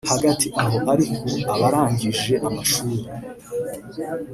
[0.13, 1.17] Hagati aho ariko
[1.53, 3.01] abarangije amashuri